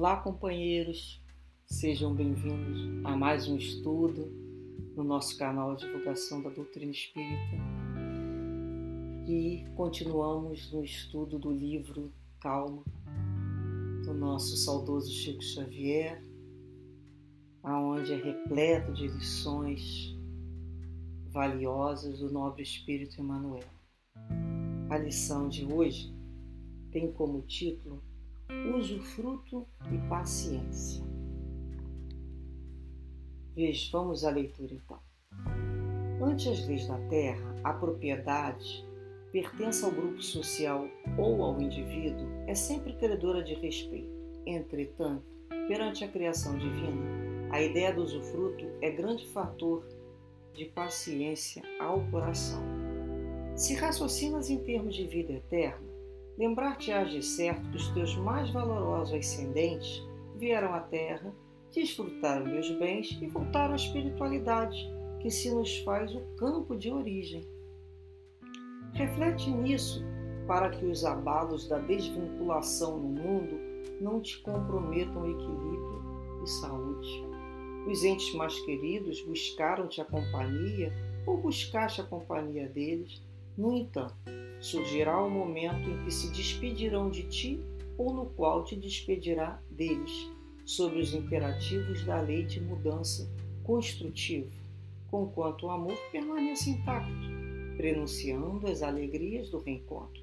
[0.00, 1.20] Olá, companheiros,
[1.66, 4.30] sejam bem-vindos a mais um estudo
[4.94, 7.56] no nosso canal de divulgação da doutrina espírita.
[9.26, 12.84] E continuamos no estudo do livro Calma,
[14.04, 16.22] do nosso saudoso Chico Xavier,
[17.64, 20.16] aonde é repleto de lições
[21.26, 23.66] valiosas do nobre espírito Emmanuel.
[24.90, 26.14] A lição de hoje
[26.92, 28.00] tem como título
[28.74, 31.04] usufruto e paciência.
[33.54, 34.98] Veja, vamos à leitura então.
[36.20, 38.86] Ante as leis da terra, a propriedade
[39.32, 44.10] pertence ao grupo social ou ao indivíduo, é sempre credora de respeito.
[44.46, 45.24] Entretanto,
[45.66, 47.02] perante a criação divina,
[47.50, 49.86] a ideia do usufruto é grande fator
[50.54, 52.62] de paciência ao coração.
[53.54, 55.86] Se raciocinas em termos de vida eterna,
[56.38, 61.34] Lembrar-te-ás de certo que os teus mais valorosos ascendentes vieram à Terra,
[61.74, 64.78] desfrutaram meus bens e voltaram à espiritualidade,
[65.20, 67.44] que se nos faz o campo de origem.
[68.94, 70.00] Reflete nisso
[70.46, 73.58] para que os abalos da desvinculação no mundo
[74.00, 76.02] não te comprometam equilíbrio
[76.44, 77.26] e saúde.
[77.88, 80.92] Os entes mais queridos buscaram-te a companhia
[81.26, 83.20] ou buscaste a companhia deles.
[83.56, 84.14] No entanto,
[84.60, 87.60] surgirá o momento em que se despedirão de ti
[87.96, 90.30] ou no qual te despedirá deles,
[90.64, 93.28] sob os imperativos da lei de mudança
[93.64, 94.50] construtiva,
[95.10, 97.12] conquanto o amor permaneça intacto,
[97.76, 100.22] prenunciando as alegrias do reencontro.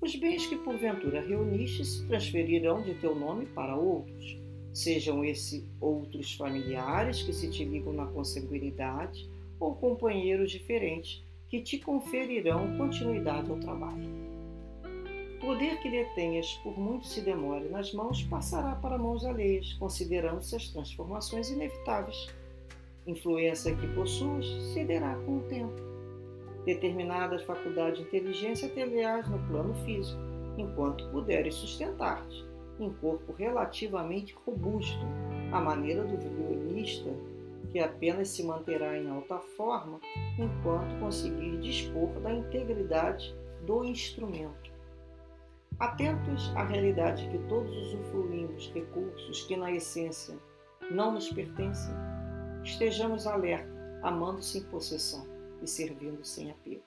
[0.00, 4.38] Os bens que porventura reuniste se transferirão de teu nome para outros,
[4.72, 11.78] sejam esses outros familiares que se te ligam na consanguinidade ou companheiros diferentes que te
[11.78, 14.28] conferirão continuidade ao trabalho.
[15.40, 20.68] Poder que detenhas por muito se demore nas mãos passará para mãos alheias, considerando-se as
[20.68, 22.28] transformações inevitáveis.
[23.06, 25.80] Influência que possuas cederá com o tempo.
[26.66, 30.20] Determinadas faculdades de inteligência ter-lhe-ás no plano físico,
[30.58, 32.44] enquanto puderes sustentar-te,
[32.78, 35.06] em corpo relativamente robusto,
[35.52, 37.10] à maneira do violinista
[37.72, 40.00] que apenas se manterá em alta forma
[40.38, 43.36] enquanto conseguir dispor da integridade
[43.66, 44.72] do instrumento.
[45.78, 50.36] Atentos à realidade que todos usufruímos recursos que, na essência,
[50.90, 51.94] não nos pertencem,
[52.64, 53.70] estejamos alerta,
[54.02, 55.26] amando sem possessão
[55.62, 56.82] e servindo sem apego.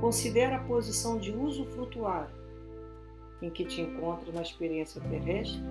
[0.00, 2.38] Considera a posição de usufrutuário
[3.42, 5.62] em que te encontra na experiência terrestre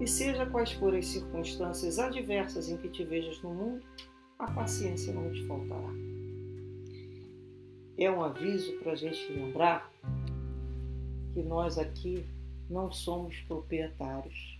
[0.00, 3.84] e seja quais forem as circunstâncias adversas em que te vejas no mundo,
[4.38, 5.90] a paciência não te faltará.
[7.96, 9.92] É um aviso para a gente lembrar
[11.32, 12.26] que nós aqui
[12.68, 14.58] não somos proprietários.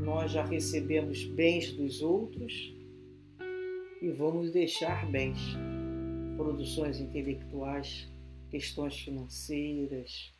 [0.00, 2.74] Nós já recebemos bens dos outros
[4.02, 5.38] e vamos deixar bens,
[6.36, 8.10] produções intelectuais,
[8.50, 10.34] questões financeiras,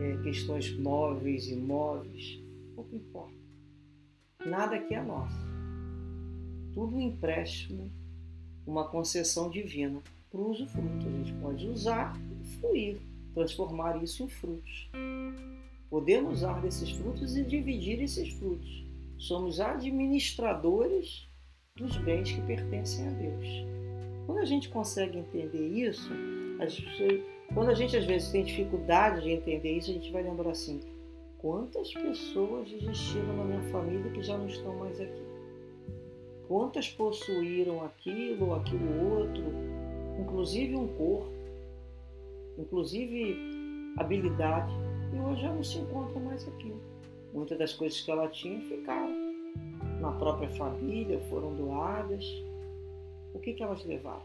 [0.00, 2.41] é, questões móveis e imóveis
[2.72, 3.36] pouco importa.
[4.44, 5.36] Nada aqui é nosso.
[6.74, 7.90] Tudo um empréstimo,
[8.66, 11.06] uma concessão divina para o usufruto.
[11.06, 13.00] A gente pode usar e fluir,
[13.34, 14.90] transformar isso em frutos.
[15.88, 18.84] Podemos usar desses frutos e dividir esses frutos.
[19.18, 21.28] Somos administradores
[21.76, 23.46] dos bens que pertencem a Deus.
[24.26, 26.10] Quando a gente consegue entender isso,
[27.52, 30.80] quando a gente às vezes tem dificuldade de entender isso, a gente vai lembrar assim:
[31.42, 35.22] Quantas pessoas existiram na minha família que já não estão mais aqui?
[36.46, 39.42] Quantas possuíram aquilo aquilo outro,
[40.20, 41.32] inclusive um corpo,
[42.56, 43.36] inclusive
[43.98, 44.72] habilidade,
[45.12, 46.72] e hoje já não se encontra mais aqui.
[47.34, 49.10] Muitas das coisas que ela tinha ficaram
[50.00, 52.24] na própria família, foram doadas.
[53.34, 54.22] O que, que elas levaram?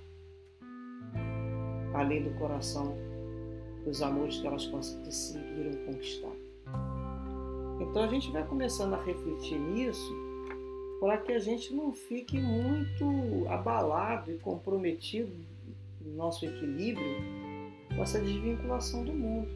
[1.95, 2.95] Além do coração,
[3.83, 6.46] dos amores que elas conseguiram conquistar.
[7.79, 10.13] Então a gente vai começando a refletir nisso
[10.99, 15.31] para que a gente não fique muito abalado e comprometido
[16.01, 17.05] no nosso equilíbrio
[17.95, 19.49] com essa desvinculação do mundo.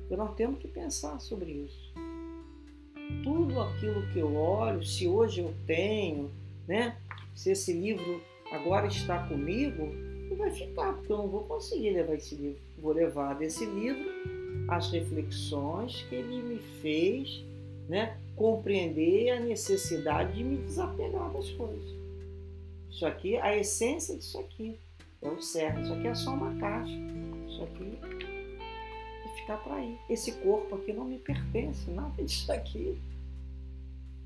[0.00, 1.92] Porque nós temos que pensar sobre isso.
[3.24, 6.30] Tudo aquilo que eu olho, se hoje eu tenho,
[6.66, 6.96] né?
[7.34, 8.20] Se esse livro
[8.52, 9.88] agora está comigo,
[10.28, 12.60] não vai ficar, porque eu não vou conseguir levar esse livro.
[12.78, 14.08] Vou levar desse livro
[14.68, 17.44] as reflexões que ele me fez
[17.88, 21.94] né, compreender a necessidade de me desapegar das coisas.
[22.90, 24.78] Isso aqui, a essência disso aqui
[25.22, 25.82] é o certo.
[25.82, 26.92] Isso aqui é só uma caixa.
[27.48, 29.98] Isso aqui vai ficar para aí.
[30.08, 32.98] Esse corpo aqui não me pertence, nada disso aqui.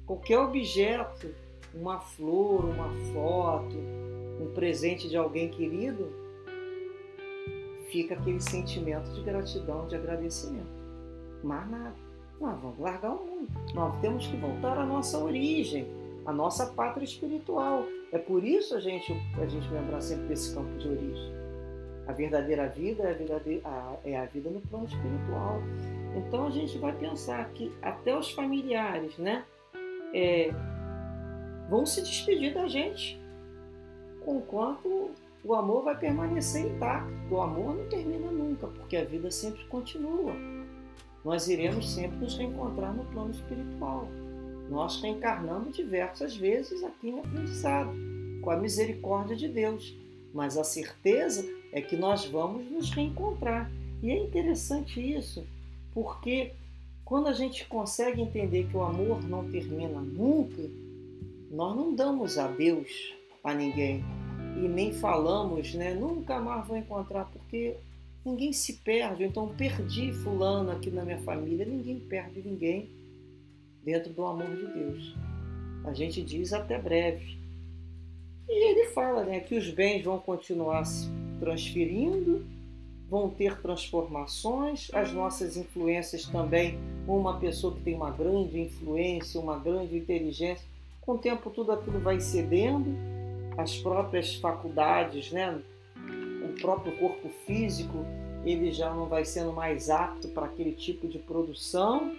[0.07, 1.35] Qualquer objeto,
[1.75, 3.77] uma flor, uma foto,
[4.41, 6.13] um presente de alguém querido,
[7.91, 10.81] fica aquele sentimento de gratidão, de agradecimento.
[11.43, 12.10] Mas nada.
[12.41, 13.49] Nós vamos largar o mundo.
[13.75, 15.87] Nós temos que voltar à nossa origem,
[16.25, 17.85] à nossa pátria espiritual.
[18.11, 21.33] É por isso a gente, a gente lembrar sempre desse campo de origem.
[22.07, 23.63] A verdadeira vida é a, verdadeira,
[24.05, 25.61] é a vida no plano espiritual.
[26.17, 29.45] Então a gente vai pensar que até os familiares né,
[30.15, 30.51] é,
[31.69, 33.21] vão se despedir da gente,
[34.27, 35.11] enquanto
[35.45, 37.13] o amor vai permanecer intacto.
[37.31, 40.33] O amor não termina nunca, porque a vida sempre continua.
[41.25, 44.09] Nós iremos sempre nos reencontrar no plano espiritual.
[44.71, 47.91] Nós reencarnamos diversas vezes aqui em aprendizado,
[48.41, 49.97] com a misericórdia de Deus.
[50.33, 53.71] Mas a certeza é que nós vamos nos reencontrar.
[54.03, 55.47] E é interessante isso,
[55.93, 56.53] porque
[57.05, 60.63] quando a gente consegue entender que o amor não termina nunca,
[61.51, 63.13] nós não damos adeus
[63.43, 64.05] a ninguém
[64.57, 65.93] e nem falamos, né?
[65.93, 67.77] Nunca mais vou encontrar, porque
[68.25, 69.25] ninguém se perde.
[69.25, 71.65] Então, perdi Fulano aqui na minha família.
[71.67, 72.91] Ninguém perde ninguém
[73.83, 75.15] dentro do amor de Deus.
[75.85, 77.39] A gente diz até breve.
[78.49, 81.09] E ele fala né, que os bens vão continuar se
[81.39, 82.45] transferindo,
[83.09, 86.79] vão ter transformações, as nossas influências também.
[87.07, 90.65] Uma pessoa que tem uma grande influência, uma grande inteligência,
[91.01, 92.95] com o tempo tudo aquilo vai cedendo
[93.57, 95.61] as próprias faculdades, né?
[96.61, 98.05] Próprio corpo físico,
[98.45, 102.13] ele já não vai sendo mais apto para aquele tipo de produção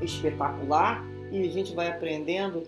[0.00, 2.62] espetacular e a gente vai aprendendo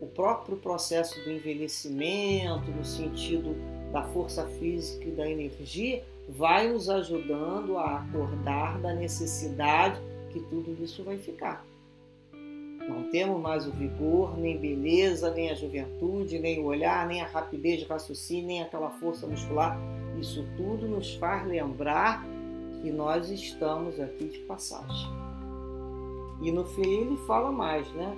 [0.00, 3.54] o próprio processo do envelhecimento, no sentido
[3.92, 10.00] da força física e da energia, vai nos ajudando a acordar da necessidade
[10.30, 11.64] que tudo isso vai ficar.
[12.88, 17.26] Não temos mais o vigor, nem beleza, nem a juventude, nem o olhar, nem a
[17.26, 19.78] rapidez de raciocínio, nem aquela força muscular.
[20.18, 22.24] Isso tudo nos faz lembrar
[22.82, 25.10] que nós estamos aqui de passagem.
[26.42, 28.16] E no fim ele fala mais, né?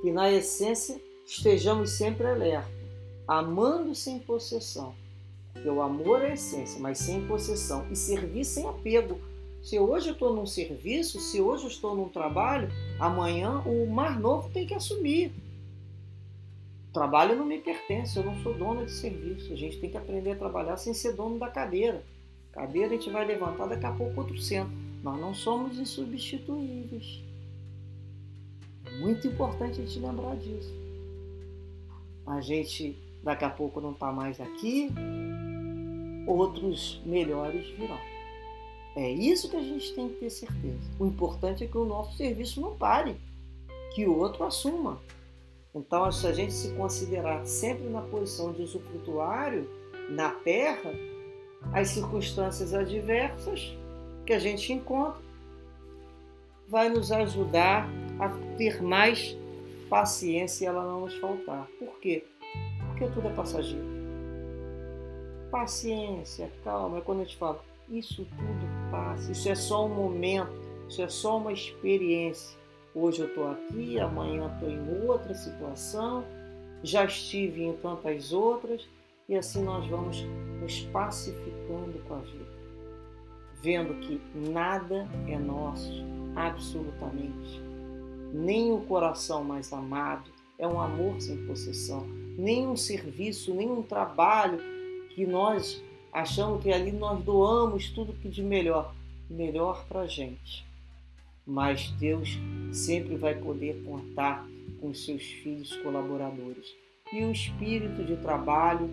[0.00, 2.70] Que na essência estejamos sempre alerta,
[3.28, 4.94] amando sem possessão.
[5.52, 7.86] Porque o amor é a essência, mas sem possessão.
[7.90, 9.18] E servir sem apego
[9.66, 12.68] se hoje eu estou num serviço, se hoje eu estou num trabalho,
[13.00, 15.32] amanhã o mais novo tem que assumir.
[16.88, 19.52] O trabalho não me pertence, eu não sou dona de serviço.
[19.52, 22.04] A gente tem que aprender a trabalhar sem ser dono da cadeira.
[22.52, 24.70] Cadeira a gente vai levantar, daqui a pouco outro senta.
[25.02, 27.20] Nós não somos insubstituíveis.
[28.84, 30.72] É muito importante a gente lembrar disso.
[32.24, 34.92] A gente daqui a pouco não está mais aqui,
[36.24, 38.15] outros melhores virão.
[38.96, 40.90] É isso que a gente tem que ter certeza.
[40.98, 43.14] O importante é que o nosso serviço não pare,
[43.94, 44.98] que o outro assuma.
[45.74, 49.68] Então, se a gente se considerar sempre na posição de usufrutuário
[50.08, 50.90] na Terra,
[51.74, 53.76] as circunstâncias adversas
[54.24, 55.20] que a gente encontra
[56.66, 57.86] vai nos ajudar
[58.18, 59.36] a ter mais
[59.90, 61.68] paciência e ela não nos faltar.
[61.78, 62.24] Por quê?
[62.88, 63.84] Porque tudo é passageiro.
[65.50, 70.52] Paciência, calma, é quando eu te falo, isso tudo passa, isso é só um momento,
[70.88, 72.58] isso é só uma experiência.
[72.94, 76.24] Hoje eu estou aqui, amanhã estou em outra situação,
[76.82, 78.88] já estive em tantas outras,
[79.28, 80.22] e assim nós vamos
[80.60, 82.56] nos pacificando com a vida,
[83.60, 87.60] vendo que nada é nosso, absolutamente.
[88.32, 92.06] Nem o coração mais amado é um amor sem possessão,
[92.38, 94.58] nem um serviço, nem um trabalho
[95.10, 95.82] que nós
[96.16, 98.94] achando que ali nós doamos tudo que de melhor,
[99.28, 100.66] melhor para a gente.
[101.46, 102.38] Mas Deus
[102.72, 104.42] sempre vai poder contar
[104.80, 106.74] com seus filhos colaboradores.
[107.12, 108.88] E o espírito de trabalho,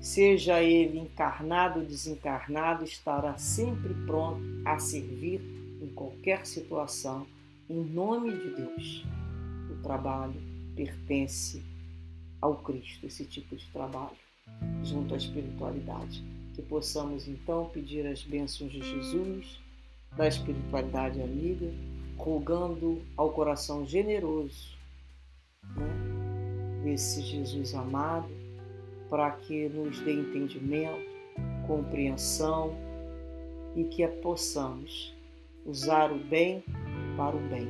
[0.00, 5.40] seja ele encarnado ou desencarnado, estará sempre pronto a servir
[5.80, 7.24] em qualquer situação,
[7.70, 9.04] em nome de Deus.
[9.70, 10.42] O trabalho
[10.74, 11.62] pertence
[12.40, 14.16] ao Cristo, esse tipo de trabalho,
[14.82, 19.60] junto à espiritualidade que possamos então pedir as bênçãos de Jesus,
[20.16, 21.72] da espiritualidade amiga,
[22.16, 24.76] rogando ao coração generoso
[25.76, 25.86] né,
[26.82, 28.28] desse Jesus amado,
[29.08, 31.06] para que nos dê entendimento,
[31.64, 32.76] compreensão
[33.76, 35.14] e que possamos
[35.64, 36.64] usar o bem
[37.16, 37.68] para o bem,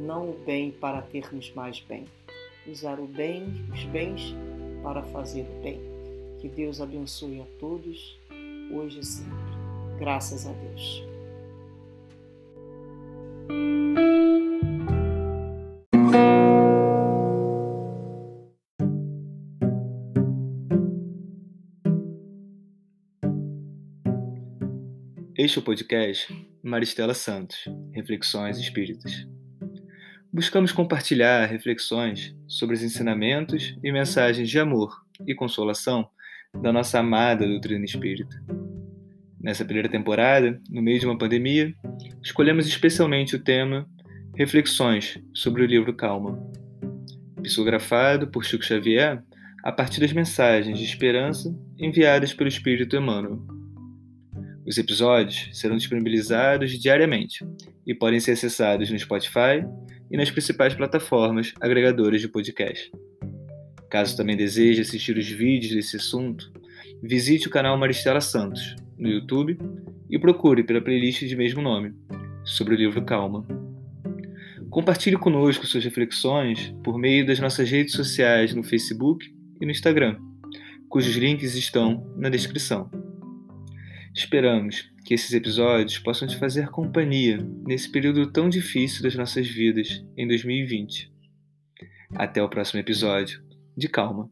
[0.00, 2.06] não o bem para termos mais bem,
[2.66, 4.34] usar o bem, os bens
[4.82, 5.87] para fazer o bem.
[6.40, 8.16] Que Deus abençoe a todos,
[8.70, 9.32] hoje e sempre.
[9.98, 11.02] Graças a Deus.
[25.36, 29.26] Este é o podcast Maristela Santos, Reflexões Espíritas.
[30.32, 36.08] Buscamos compartilhar reflexões sobre os ensinamentos e mensagens de amor e consolação
[36.54, 38.42] da nossa amada doutrina espírita.
[39.40, 41.72] Nessa primeira temporada, no meio de uma pandemia,
[42.22, 43.88] escolhemos especialmente o tema
[44.34, 46.38] Reflexões sobre o livro Calma,
[47.42, 49.22] psicografado por Chico Xavier
[49.64, 53.40] a partir das mensagens de esperança enviadas pelo Espírito Emmanuel.
[54.66, 57.44] Os episódios serão disponibilizados diariamente
[57.86, 59.64] e podem ser acessados no Spotify
[60.10, 62.90] e nas principais plataformas agregadoras de podcast.
[63.90, 66.52] Caso também deseje assistir os vídeos desse assunto,
[67.02, 69.58] visite o canal Maristela Santos no YouTube
[70.10, 71.94] e procure pela playlist de mesmo nome,
[72.44, 73.46] sobre o livro Calma.
[74.70, 79.26] Compartilhe conosco suas reflexões por meio das nossas redes sociais no Facebook
[79.60, 80.18] e no Instagram,
[80.88, 82.90] cujos links estão na descrição.
[84.14, 90.04] Esperamos que esses episódios possam te fazer companhia nesse período tão difícil das nossas vidas
[90.16, 91.10] em 2020.
[92.14, 93.47] Até o próximo episódio.
[93.78, 94.28] De calma.